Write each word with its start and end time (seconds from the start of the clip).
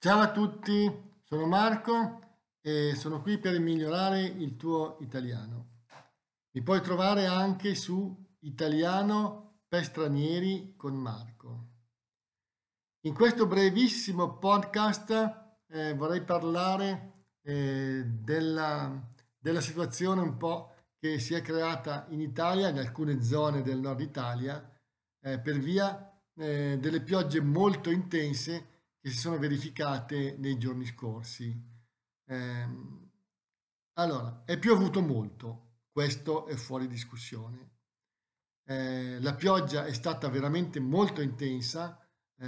Ciao 0.00 0.20
a 0.20 0.30
tutti, 0.30 0.88
sono 1.24 1.46
Marco 1.46 2.20
e 2.60 2.94
sono 2.94 3.20
qui 3.20 3.36
per 3.38 3.58
migliorare 3.58 4.22
il 4.22 4.54
tuo 4.54 4.96
italiano. 5.00 5.86
Mi 6.52 6.62
puoi 6.62 6.80
trovare 6.82 7.26
anche 7.26 7.74
su 7.74 8.16
Italiano 8.42 9.62
per 9.66 9.82
stranieri 9.82 10.74
con 10.76 10.94
Marco. 10.94 11.70
In 13.06 13.12
questo 13.12 13.48
brevissimo 13.48 14.38
podcast 14.38 15.64
eh, 15.66 15.94
vorrei 15.94 16.22
parlare 16.22 17.24
eh, 17.42 18.04
della, 18.06 19.04
della 19.36 19.60
situazione 19.60 20.20
un 20.20 20.36
po' 20.36 20.76
che 20.96 21.18
si 21.18 21.34
è 21.34 21.42
creata 21.42 22.06
in 22.10 22.20
Italia, 22.20 22.68
in 22.68 22.78
alcune 22.78 23.20
zone 23.20 23.62
del 23.62 23.80
nord 23.80 23.98
Italia, 23.98 24.64
eh, 25.22 25.40
per 25.40 25.58
via 25.58 26.16
eh, 26.36 26.78
delle 26.78 27.00
piogge 27.00 27.40
molto 27.40 27.90
intense 27.90 28.76
che 29.08 29.14
si 29.14 29.20
sono 29.20 29.38
verificate 29.38 30.36
nei 30.38 30.58
giorni 30.58 30.84
scorsi. 30.84 31.58
Eh, 32.26 32.68
allora, 33.94 34.42
è 34.44 34.58
piovuto 34.58 35.00
molto, 35.00 35.78
questo 35.90 36.46
è 36.46 36.54
fuori 36.54 36.86
discussione. 36.86 37.76
Eh, 38.64 39.18
la 39.20 39.34
pioggia 39.34 39.86
è 39.86 39.92
stata 39.94 40.28
veramente 40.28 40.78
molto 40.78 41.22
intensa 41.22 42.06
eh, 42.36 42.46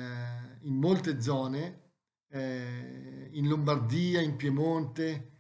in 0.61 0.75
molte 0.75 1.21
zone, 1.21 1.93
eh, 2.29 3.31
in 3.33 3.49
Lombardia, 3.49 4.21
in 4.21 4.37
Piemonte, 4.37 5.31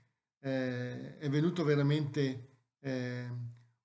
eh, 0.41 1.19
è 1.19 1.29
venuto 1.29 1.65
veramente 1.65 2.49
eh, 2.81 3.29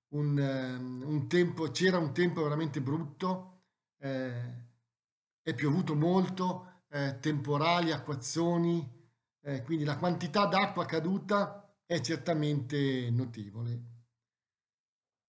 un, 0.08 1.02
un, 1.04 1.28
tempo, 1.28 1.70
c'era 1.70 1.98
un 1.98 2.14
tempo 2.14 2.42
veramente 2.42 2.80
brutto, 2.80 3.52
è 3.98 5.54
piovuto 5.54 5.94
molto, 5.96 6.75
eh, 6.96 7.18
temporali, 7.20 7.92
acquazzoni, 7.92 8.90
eh, 9.42 9.62
quindi 9.62 9.84
la 9.84 9.98
quantità 9.98 10.46
d'acqua 10.46 10.86
caduta 10.86 11.76
è 11.84 12.00
certamente 12.00 13.10
notevole. 13.10 13.94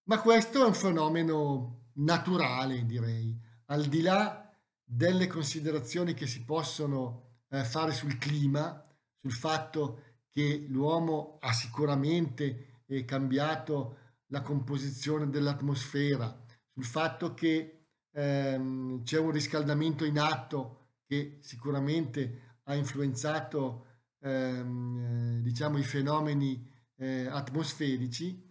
Ma 0.04 0.22
questo 0.22 0.64
è 0.64 0.66
un 0.66 0.74
fenomeno 0.74 1.90
naturale, 1.96 2.86
direi, 2.86 3.38
al 3.66 3.86
di 3.86 4.02
là 4.02 4.50
delle 4.82 5.28
considerazioni 5.28 6.14
che 6.14 6.26
si 6.26 6.46
possono 6.46 7.42
eh, 7.50 7.66
fare 7.66 7.92
sul 7.92 8.18
clima, 8.18 8.82
sul 9.20 9.34
fatto 9.34 10.04
che 10.32 10.66
l'uomo 10.70 11.38
ha 11.42 11.52
sicuramente 11.52 12.84
eh, 12.86 13.04
cambiato 13.04 13.98
la 14.28 14.42
composizione 14.42 15.30
dell'atmosfera, 15.30 16.46
sul 16.74 16.86
fatto 16.86 17.34
che 17.34 17.88
ehm, 18.14 19.04
c'è 19.04 19.20
un 19.20 19.32
riscaldamento 19.32 20.06
in 20.06 20.20
atto 20.20 20.87
che 21.08 21.38
sicuramente 21.42 22.60
ha 22.64 22.76
influenzato 22.76 23.86
ehm, 24.20 25.38
eh, 25.40 25.42
diciamo, 25.42 25.78
i 25.78 25.84
fenomeni 25.84 26.70
eh, 26.98 27.28
atmosferici. 27.28 28.46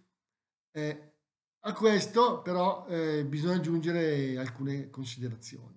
Eh, 0.71 1.13
a 1.61 1.73
questo 1.73 2.41
però 2.41 2.85
eh, 2.87 3.25
bisogna 3.25 3.55
aggiungere 3.55 4.37
alcune 4.37 4.89
considerazioni. 4.89 5.75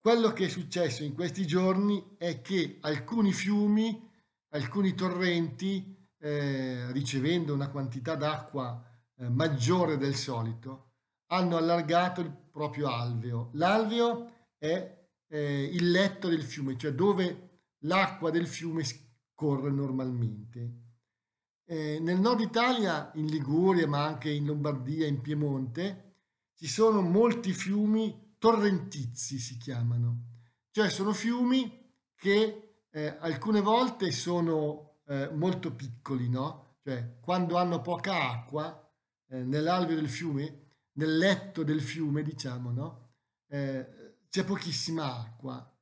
Quello 0.00 0.32
che 0.32 0.46
è 0.46 0.48
successo 0.48 1.02
in 1.02 1.14
questi 1.14 1.46
giorni 1.46 2.14
è 2.16 2.40
che 2.40 2.78
alcuni 2.80 3.32
fiumi, 3.32 4.08
alcuni 4.50 4.94
torrenti, 4.94 5.96
eh, 6.20 6.92
ricevendo 6.92 7.52
una 7.52 7.68
quantità 7.68 8.14
d'acqua 8.14 8.82
eh, 9.16 9.28
maggiore 9.28 9.96
del 9.96 10.14
solito, 10.14 10.92
hanno 11.30 11.56
allargato 11.56 12.20
il 12.20 12.30
proprio 12.30 12.88
alveo. 12.88 13.50
L'alveo 13.54 14.32
è 14.56 15.07
eh, 15.28 15.62
il 15.64 15.90
letto 15.90 16.28
del 16.28 16.42
fiume, 16.42 16.76
cioè 16.76 16.92
dove 16.92 17.60
l'acqua 17.80 18.30
del 18.30 18.46
fiume 18.46 18.84
scorre 18.84 19.70
normalmente. 19.70 20.86
Eh, 21.64 21.98
nel 22.00 22.18
nord 22.18 22.40
Italia, 22.40 23.10
in 23.14 23.26
Liguria, 23.26 23.86
ma 23.86 24.04
anche 24.04 24.30
in 24.30 24.46
Lombardia, 24.46 25.06
in 25.06 25.20
Piemonte, 25.20 26.14
ci 26.54 26.66
sono 26.66 27.02
molti 27.02 27.52
fiumi 27.52 28.34
torrentizi, 28.38 29.38
si 29.38 29.58
chiamano. 29.58 30.24
Cioè 30.70 30.88
sono 30.88 31.12
fiumi 31.12 31.92
che 32.14 32.84
eh, 32.90 33.16
alcune 33.20 33.60
volte 33.60 34.10
sono 34.10 35.00
eh, 35.06 35.30
molto 35.32 35.74
piccoli, 35.74 36.28
no? 36.28 36.78
Cioè 36.82 37.18
quando 37.20 37.56
hanno 37.56 37.80
poca 37.80 38.30
acqua, 38.30 38.90
eh, 39.28 39.42
nell'alveo 39.42 39.96
del 39.96 40.08
fiume, 40.08 40.66
nel 40.92 41.16
letto 41.16 41.62
del 41.62 41.82
fiume, 41.82 42.22
diciamo, 42.22 42.70
no? 42.72 43.10
Eh, 43.46 43.86
c'è 44.28 44.44
pochissima 44.44 45.20
acqua, 45.20 45.76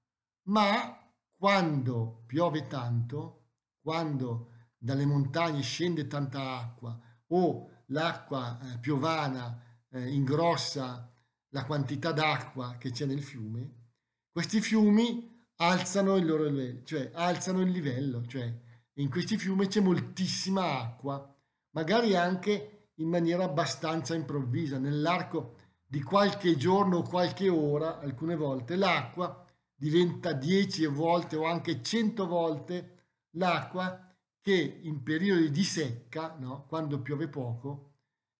ma 0.48 1.10
quando 1.36 2.22
piove 2.26 2.66
tanto, 2.66 3.50
quando 3.80 4.52
dalle 4.78 5.06
montagne 5.06 5.62
scende 5.62 6.06
tanta 6.06 6.58
acqua 6.58 6.98
o 7.28 7.70
l'acqua 7.86 8.58
eh, 8.60 8.78
piovana 8.78 9.60
eh, 9.90 10.12
ingrossa 10.12 11.12
la 11.50 11.64
quantità 11.64 12.12
d'acqua 12.12 12.76
che 12.78 12.90
c'è 12.90 13.06
nel 13.06 13.22
fiume, 13.22 13.84
questi 14.30 14.60
fiumi 14.60 15.44
alzano 15.56 16.16
il 16.16 16.26
loro 16.26 16.44
livello, 16.44 16.82
cioè 16.84 17.10
alzano 17.14 17.60
il 17.60 17.70
livello, 17.70 18.26
cioè 18.26 18.52
in 18.94 19.10
questi 19.10 19.38
fiumi 19.38 19.66
c'è 19.66 19.80
moltissima 19.80 20.80
acqua, 20.80 21.34
magari 21.70 22.14
anche 22.14 22.90
in 22.96 23.08
maniera 23.08 23.44
abbastanza 23.44 24.14
improvvisa, 24.14 24.78
nell'arco 24.78 25.55
di 25.86 26.02
qualche 26.02 26.56
giorno 26.56 26.98
o 26.98 27.02
qualche 27.02 27.48
ora, 27.48 28.00
alcune 28.00 28.34
volte, 28.34 28.76
l'acqua 28.76 29.44
diventa 29.74 30.32
10 30.32 30.86
volte 30.86 31.36
o 31.36 31.44
anche 31.44 31.82
100 31.82 32.26
volte 32.26 32.94
l'acqua 33.32 34.14
che 34.41 34.80
in 34.82 35.02
periodi 35.02 35.50
di 35.50 35.64
secca, 35.64 36.34
no? 36.38 36.66
quando 36.66 37.00
piove 37.00 37.28
poco, 37.28 37.92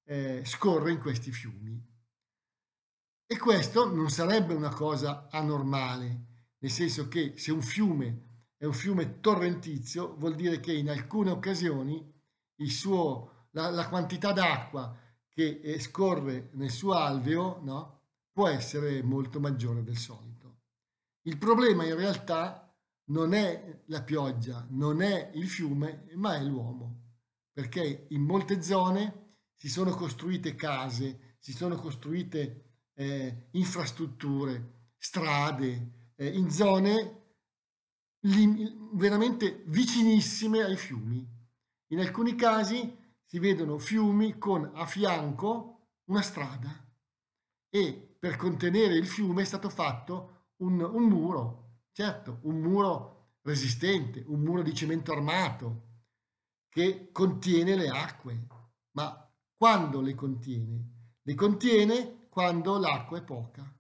eh, 0.05 0.43
scorre 0.45 0.93
in 0.93 0.99
questi 0.99 1.31
fiumi. 1.31 1.95
E 3.27 3.39
questo 3.39 3.93
non 3.93 4.09
sarebbe 4.09 4.55
una 4.55 4.73
cosa 4.73 5.29
anormale, 5.31 6.27
nel 6.59 6.71
senso 6.71 7.09
che 7.09 7.35
se 7.37 7.51
un 7.51 7.63
fiume 7.63 8.25
è 8.57 8.65
un 8.65 8.73
fiume 8.73 9.21
torrentizio, 9.21 10.17
vuol 10.17 10.35
dire 10.35 10.61
che 10.61 10.73
in 10.73 10.89
alcune 10.89 11.31
occasioni 11.31 12.15
suo, 12.67 13.49
la, 13.51 13.69
la 13.71 13.89
quantità 13.89 14.33
d'acqua 14.33 14.97
che 15.37 15.79
scorre 15.81 16.49
nel 16.53 16.71
suo 16.71 16.95
alveo 16.95 17.61
no? 17.63 18.01
può 18.33 18.49
essere 18.49 19.03
molto 19.03 19.39
maggiore 19.39 19.83
del 19.83 19.99
solito. 19.99 20.61
Il 21.27 21.37
problema 21.37 21.85
in 21.85 21.95
realtà 21.95 22.75
non 23.11 23.35
è 23.35 23.83
la 23.89 24.03
pioggia, 24.03 24.67
non 24.71 25.03
è 25.03 25.33
il 25.35 25.47
fiume, 25.47 26.07
ma 26.15 26.37
è 26.37 26.43
l'uomo, 26.43 27.19
perché 27.53 28.07
in 28.09 28.23
molte 28.23 28.63
zone 28.63 29.35
si 29.53 29.69
sono 29.69 29.91
costruite 29.91 30.55
case, 30.55 31.37
si 31.39 31.53
sono 31.53 31.77
costruite 31.77 32.85
eh, 32.95 33.49
infrastrutture, 33.51 34.95
strade, 34.97 36.15
eh, 36.17 36.29
in 36.29 36.51
zone 36.51 37.25
veramente 38.95 39.65
vicinissime 39.67 40.63
ai 40.63 40.79
fiumi. 40.79 41.29
In 41.89 42.01
alcuni 42.01 42.35
casi 42.37 43.05
si 43.27 43.39
vedono 43.39 43.79
fiumi 43.79 44.39
con 44.39 44.71
a 44.75 44.87
fianco 44.87 45.89
una 46.05 46.23
strada 46.23 46.85
e 47.69 48.17
per 48.19 48.37
contenere 48.37 48.95
il 48.95 49.07
fiume 49.07 49.43
è 49.43 49.45
stato 49.45 49.69
fatto 49.69 50.53
un, 50.59 50.81
un 50.81 51.03
muro, 51.03 51.83
certo, 51.93 52.39
un 52.43 52.61
muro 52.61 53.35
resistente, 53.43 54.25
un 54.27 54.41
muro 54.41 54.63
di 54.63 54.73
cemento 54.73 55.13
armato 55.13 55.83
che 56.69 57.11
contiene 57.13 57.75
le 57.75 57.89
acque. 57.89 58.47
Ma 58.93 59.31
quando 59.57 60.01
le 60.01 60.15
contiene? 60.15 61.19
Le 61.23 61.35
contiene 61.35 62.29
quando 62.29 62.79
l'acqua 62.79 63.19
è 63.19 63.23
poca. 63.23 63.71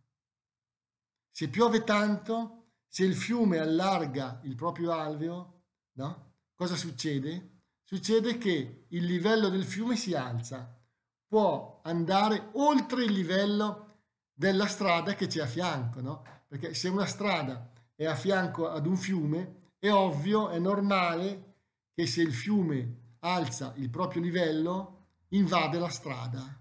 Se 1.31 1.49
piove 1.49 1.85
tanto, 1.85 2.73
se 2.87 3.05
il 3.05 3.15
fiume 3.15 3.59
allarga 3.59 4.41
il 4.45 4.55
proprio 4.55 4.93
alveo, 4.93 5.65
no? 5.93 6.35
cosa 6.55 6.77
succede? 6.77 7.56
Succede 7.87 8.37
che 8.37 8.87
il 8.89 9.05
livello 9.05 9.49
del 9.49 9.65
fiume 9.65 9.95
si 9.95 10.13
alza, 10.13 10.77
può 11.25 11.81
andare 11.85 12.51
oltre 12.55 13.05
il 13.05 13.13
livello 13.13 14.01
della 14.33 14.67
strada 14.67 15.15
che 15.15 15.29
c'è 15.29 15.43
a 15.43 15.47
fianco, 15.47 16.01
no? 16.01 16.25
Perché 16.49 16.75
se 16.75 16.89
una 16.89 17.07
strada 17.07 17.71
è 17.95 18.05
a 18.05 18.17
fianco 18.17 18.69
ad 18.69 18.87
un 18.87 18.97
fiume, 18.97 19.75
è 19.79 19.89
ovvio, 19.91 20.49
è 20.49 20.59
normale 20.59 21.55
che 21.95 22.07
se 22.07 22.23
il 22.23 22.35
fiume 22.35 23.19
alza 23.21 23.73
il 23.77 23.89
proprio 23.89 24.21
livello, 24.21 25.11
invade 25.29 25.79
la 25.79 25.89
strada. 25.89 26.61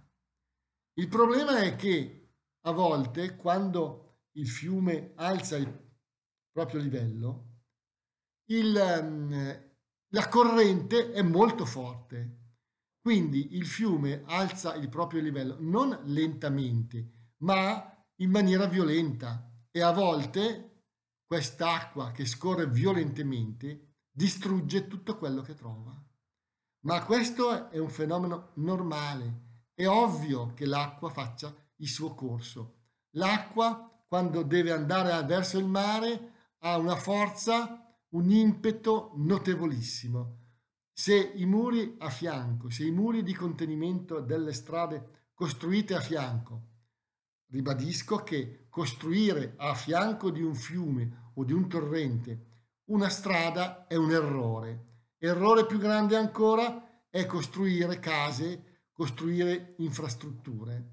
Il 0.94 1.08
problema 1.08 1.58
è 1.58 1.76
che 1.76 2.34
a 2.62 2.72
volte, 2.72 3.36
quando 3.36 4.28
il 4.34 4.48
fiume 4.48 5.14
alza 5.16 5.58
il 5.58 5.74
proprio 6.52 6.80
livello, 6.80 7.62
il, 8.52 8.78
ehm, 8.78 9.74
la 10.16 10.30
corrente 10.30 11.12
è 11.12 11.22
molto 11.22 11.66
forte, 11.66 12.38
quindi 13.02 13.58
il 13.58 13.66
fiume 13.66 14.24
alza 14.28 14.74
il 14.76 14.88
proprio 14.88 15.20
livello 15.20 15.58
non 15.60 16.00
lentamente, 16.06 17.34
ma 17.40 17.94
in 18.20 18.30
maniera 18.30 18.66
violenta 18.66 19.52
e 19.70 19.82
a 19.82 19.92
volte 19.92 20.84
quest'acqua 21.26 22.12
che 22.12 22.26
scorre 22.26 22.66
violentemente 22.66 24.04
distrugge 24.10 24.88
tutto 24.88 25.18
quello 25.18 25.42
che 25.42 25.54
trova. 25.54 25.94
Ma 26.86 27.04
questo 27.04 27.70
è 27.70 27.78
un 27.78 27.90
fenomeno 27.90 28.52
normale. 28.56 29.64
È 29.74 29.86
ovvio 29.86 30.54
che 30.54 30.66
l'acqua 30.66 31.10
faccia 31.10 31.54
il 31.78 31.90
suo 31.90 32.16
corso. 32.16 32.84
L'acqua, 33.18 34.06
quando 34.08 34.44
deve 34.44 34.72
andare 34.72 35.22
verso 35.26 35.58
il 35.58 35.66
mare, 35.66 36.54
ha 36.60 36.78
una 36.78 36.96
forza, 36.96 37.85
un 38.16 38.30
impeto 38.32 39.12
notevolissimo. 39.16 40.44
Se 40.92 41.16
i 41.16 41.46
muri 41.46 41.96
a 42.00 42.10
fianco, 42.10 42.70
se 42.70 42.86
i 42.86 42.92
muri 42.92 43.24
di 43.24 43.34
contenimento 43.34 44.20
delle 44.20 44.54
strade 44.54 45.30
costruite 45.34 45.96
a 45.96 46.00
fianco, 46.00 46.70
ribadisco 47.48 48.24
che 48.24 48.68
costruire 48.70 49.54
a 49.58 49.74
fianco 49.74 50.32
di 50.32 50.42
un 50.42 50.56
fiume 50.56 51.32
o 51.36 51.44
di 51.44 51.54
un 51.54 51.68
torrente 51.68 52.54
una 52.86 53.10
strada 53.10 53.88
è 53.88 53.96
un 53.96 54.12
errore 54.12 54.94
Errore 55.18 55.66
più 55.66 55.80
grande 55.80 56.16
ancora 56.16 57.08
è 57.10 57.26
costruire 57.26 58.00
case, 58.00 58.90
costruire 58.92 59.74
infrastrutture. 59.78 60.92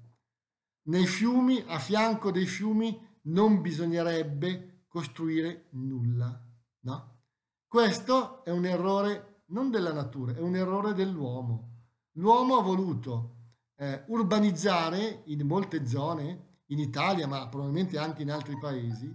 Nei 0.85 1.05
fiumi, 1.05 1.63
a 1.67 1.77
fianco 1.77 2.31
dei 2.31 2.47
fiumi, 2.47 2.99
non 3.25 3.61
bisognerebbe 3.61 4.85
costruire 4.87 5.67
nulla. 5.73 6.41
No? 6.79 7.12
Questo 7.73 8.45
è 8.45 8.51
un 8.51 8.67
errore 8.67 9.45
non 9.47 9.71
della 9.71 9.91
natura, 9.91 10.35
è 10.35 10.39
un 10.39 10.55
errore 10.55 10.93
dell'uomo. 10.93 11.71
L'uomo 12.17 12.59
ha 12.59 12.61
voluto 12.61 13.37
eh, 13.77 14.03
urbanizzare 14.09 15.23
in 15.25 15.41
molte 15.47 15.87
zone, 15.87 16.59
in 16.67 16.77
Italia, 16.77 17.25
ma 17.25 17.49
probabilmente 17.49 17.97
anche 17.97 18.21
in 18.21 18.29
altri 18.29 18.59
paesi, 18.59 19.11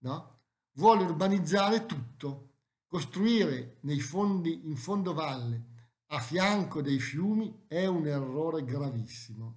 no? 0.00 0.40
vuole 0.72 1.04
urbanizzare 1.04 1.86
tutto 1.86 2.50
Costruire 2.86 3.78
fondi, 4.00 4.66
in 4.66 4.76
fondovalle 4.76 5.64
a 6.08 6.20
fianco 6.20 6.82
dei 6.82 6.98
fiumi 6.98 7.64
è 7.66 7.86
un 7.86 8.06
errore 8.06 8.62
gravissimo. 8.62 9.56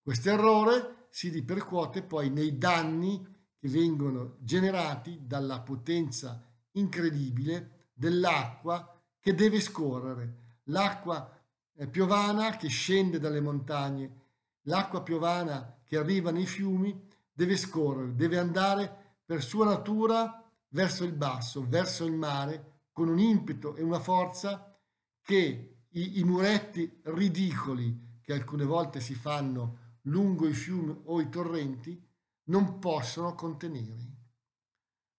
Questo 0.00 0.30
errore 0.30 1.08
si 1.10 1.28
ripercuote 1.28 2.04
poi 2.04 2.30
nei 2.30 2.56
danni 2.56 3.20
che 3.58 3.68
vengono 3.68 4.36
generati 4.38 5.26
dalla 5.26 5.60
potenza 5.62 6.40
incredibile 6.74 7.78
dell'acqua 8.00 8.98
che 9.20 9.34
deve 9.34 9.60
scorrere, 9.60 10.60
l'acqua 10.64 11.38
eh, 11.74 11.86
piovana 11.86 12.56
che 12.56 12.68
scende 12.68 13.18
dalle 13.18 13.42
montagne, 13.42 14.20
l'acqua 14.62 15.02
piovana 15.02 15.80
che 15.84 15.98
arriva 15.98 16.30
nei 16.30 16.46
fiumi 16.46 16.98
deve 17.30 17.58
scorrere, 17.58 18.14
deve 18.14 18.38
andare 18.38 19.18
per 19.22 19.42
sua 19.42 19.66
natura 19.66 20.42
verso 20.68 21.04
il 21.04 21.12
basso, 21.12 21.62
verso 21.68 22.06
il 22.06 22.14
mare, 22.14 22.84
con 22.90 23.08
un 23.08 23.18
impeto 23.18 23.76
e 23.76 23.82
una 23.82 24.00
forza 24.00 24.74
che 25.20 25.84
i, 25.86 26.20
i 26.20 26.24
muretti 26.24 27.00
ridicoli 27.04 28.18
che 28.22 28.32
alcune 28.32 28.64
volte 28.64 29.00
si 29.00 29.14
fanno 29.14 29.98
lungo 30.04 30.48
i 30.48 30.54
fiumi 30.54 31.02
o 31.04 31.20
i 31.20 31.28
torrenti 31.28 32.02
non 32.44 32.78
possono 32.78 33.34
contenere. 33.34 34.08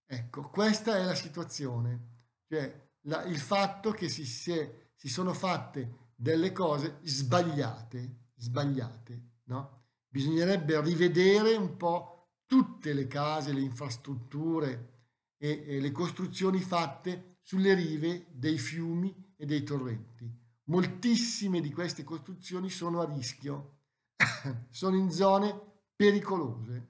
Ecco, 0.08 0.50
questa 0.50 0.98
è 0.98 1.04
la 1.04 1.16
situazione, 1.16 2.21
cioè 2.52 2.90
la, 3.04 3.24
il 3.24 3.40
fatto 3.40 3.92
che 3.92 4.10
si, 4.10 4.26
si, 4.26 4.52
è, 4.52 4.90
si, 4.94 5.08
sono 5.08 5.32
fatte 5.32 6.10
delle 6.14 6.52
cose 6.52 7.00
sbagliate, 7.04 8.32
sbagliate, 8.36 9.24
no? 9.46 9.86
Bisognerebbe 10.10 10.82
rivedere 10.82 11.56
un 11.56 11.78
po' 11.78 12.42
tutte 12.46 12.92
le 12.92 13.08
case, 13.08 13.54
le 13.54 13.62
infrastrutture, 13.62 14.90
e, 15.38 15.64
e 15.66 15.80
le 15.80 15.92
costruzioni 15.92 16.60
fatte 16.60 17.38
sulle 17.42 17.74
rive 17.74 18.28
dei 18.32 18.58
fiumi 18.58 19.34
e 19.38 19.46
dei 19.46 19.64
torrenti. 19.64 20.30
Moltissime 20.66 21.62
di 21.62 21.72
queste 21.72 22.04
costruzioni 22.04 22.70
sono 22.70 23.00
a 23.00 23.06
rischio, 23.06 23.78
sono 24.70 24.98
in 24.98 25.10
zone 25.10 25.58
pericolose. 25.96 26.90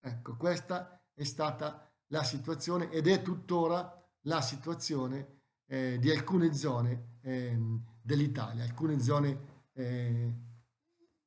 Ecco, 0.00 0.36
questa 0.36 1.02
è 1.14 1.24
stata 1.24 1.90
la 2.08 2.22
situazione 2.22 2.90
ed 2.90 3.06
è 3.06 3.22
tuttora 3.22 4.01
la 4.22 4.40
situazione 4.40 5.40
eh, 5.66 5.98
di 5.98 6.10
alcune 6.10 6.54
zone 6.54 7.18
eh, 7.22 7.58
dell'Italia, 8.00 8.64
alcune 8.64 9.00
zone 9.00 9.50
eh, 9.72 10.34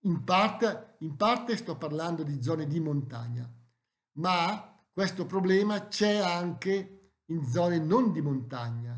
in, 0.01 0.23
parte, 0.23 0.95
in 0.99 1.15
parte 1.15 1.57
sto 1.57 1.77
parlando 1.77 2.23
di 2.23 2.41
zone 2.41 2.67
di 2.67 2.79
montagna, 2.79 3.51
ma 4.17 4.83
questo 4.91 5.25
problema 5.25 5.87
c'è 5.87 6.17
anche 6.17 7.13
in 7.25 7.45
zone 7.45 7.79
non 7.79 8.11
di 8.11 8.21
montagna, 8.21 8.97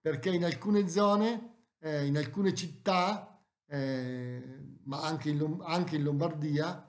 perché 0.00 0.30
in 0.30 0.44
alcune 0.44 0.88
zone, 0.88 1.68
eh, 1.78 2.06
in 2.06 2.16
alcune 2.16 2.54
città, 2.54 3.40
eh, 3.66 4.78
ma 4.84 5.02
anche 5.02 5.30
in, 5.30 5.58
anche 5.62 5.96
in 5.96 6.02
Lombardia, 6.02 6.86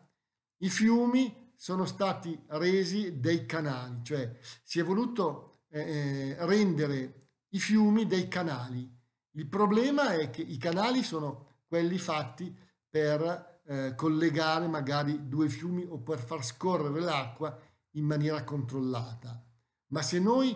i 0.57 0.69
fiumi 0.69 1.53
sono 1.55 1.85
stati 1.85 2.39
resi 2.47 3.19
dei 3.19 3.45
canali, 3.45 3.99
cioè 4.03 4.35
si 4.63 4.79
è 4.79 4.83
voluto 4.83 5.50
eh, 5.71 6.35
eh 6.37 6.45
rendere 6.45 7.15
i 7.49 7.59
fiumi 7.59 8.05
dei 8.05 8.27
canali. 8.27 8.89
Il 9.31 9.47
problema 9.47 10.13
è 10.13 10.29
che 10.29 10.41
i 10.41 10.57
canali 10.57 11.03
sono 11.03 11.47
quelli 11.67 11.97
fatti 11.97 12.53
per 12.89 13.61
eh, 13.65 13.93
collegare 13.95 14.67
magari 14.67 15.27
due 15.27 15.47
fiumi 15.47 15.85
o 15.87 15.99
per 15.99 16.19
far 16.19 16.43
scorrere 16.43 16.99
l'acqua 16.99 17.57
in 17.91 18.05
maniera 18.05 18.43
controllata. 18.43 19.41
Ma 19.87 20.01
se 20.01 20.19
noi 20.19 20.55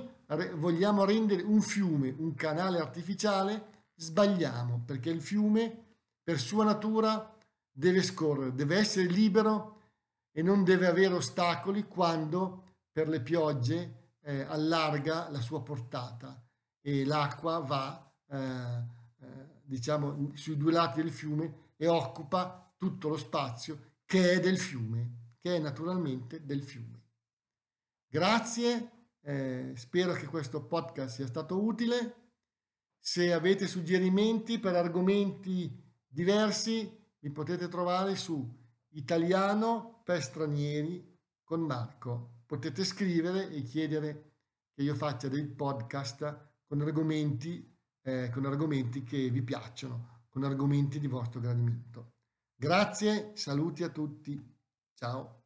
vogliamo 0.55 1.05
rendere 1.05 1.43
un 1.43 1.61
fiume 1.61 2.13
un 2.17 2.33
canale 2.33 2.79
artificiale, 2.79 3.83
sbagliamo, 3.95 4.83
perché 4.85 5.09
il 5.09 5.21
fiume 5.21 5.83
per 6.23 6.39
sua 6.39 6.63
natura 6.63 7.33
deve 7.71 8.01
scorrere, 8.01 8.53
deve 8.53 8.77
essere 8.77 9.07
libero 9.07 9.81
e 10.31 10.41
non 10.41 10.63
deve 10.63 10.87
avere 10.87 11.13
ostacoli 11.13 11.83
quando 11.83 12.63
per 12.91 13.07
le 13.07 13.21
piogge 13.21 14.04
eh, 14.25 14.41
allarga 14.41 15.29
la 15.29 15.39
sua 15.39 15.61
portata 15.61 16.43
e 16.81 17.05
l'acqua 17.05 17.59
va 17.59 18.11
eh, 18.27 18.37
eh, 18.37 19.61
diciamo 19.63 20.31
sui 20.33 20.57
due 20.57 20.71
lati 20.71 21.01
del 21.01 21.11
fiume 21.11 21.73
e 21.77 21.87
occupa 21.87 22.73
tutto 22.75 23.09
lo 23.09 23.17
spazio 23.17 23.93
che 24.05 24.33
è 24.33 24.39
del 24.39 24.57
fiume, 24.57 25.33
che 25.39 25.55
è 25.55 25.59
naturalmente 25.59 26.43
del 26.43 26.63
fiume. 26.63 27.03
Grazie, 28.07 28.91
eh, 29.21 29.73
spero 29.75 30.13
che 30.13 30.25
questo 30.27 30.63
podcast 30.65 31.15
sia 31.15 31.27
stato 31.27 31.63
utile. 31.63 32.23
Se 32.99 33.31
avete 33.31 33.67
suggerimenti 33.67 34.59
per 34.59 34.75
argomenti 34.75 35.83
diversi, 36.07 37.03
mi 37.19 37.31
potete 37.31 37.67
trovare 37.67 38.15
su 38.15 38.47
Italiano 38.89 40.01
per 40.03 40.21
stranieri 40.21 41.19
con 41.43 41.61
Marco. 41.61 42.34
Potete 42.45 42.83
scrivere 42.83 43.49
e 43.49 43.63
chiedere 43.63 44.33
che 44.73 44.83
io 44.83 44.95
faccia 44.95 45.27
dei 45.27 45.45
podcast 45.45 46.49
con 46.67 46.81
argomenti, 46.81 47.75
eh, 48.01 48.29
con 48.31 48.45
argomenti 48.45 49.03
che 49.03 49.29
vi 49.29 49.41
piacciono, 49.41 50.25
con 50.29 50.43
argomenti 50.43 50.99
di 50.99 51.07
vostro 51.07 51.39
gradimento. 51.39 52.13
Grazie, 52.55 53.31
saluti 53.35 53.83
a 53.83 53.89
tutti. 53.89 54.39
Ciao. 54.93 55.44